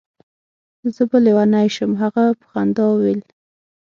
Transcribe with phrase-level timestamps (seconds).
[0.93, 1.91] زه به لېونی شم.
[2.01, 3.21] هغه په خندا وویل.